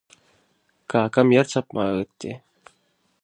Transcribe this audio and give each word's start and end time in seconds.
Kakam 0.93 1.33
ýer 1.37 1.51
çapmaga 1.51 1.93
gitdi 2.01 2.33